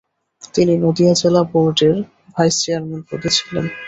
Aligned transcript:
তিনি 0.53 0.73
নদীয়া 0.83 1.13
জেলা 1.21 1.41
বোর্ডের 1.51 1.95
ভাইস-চেয়ারম্যান 2.33 3.01
পদে 3.09 3.29
ছিলেন। 3.37 3.65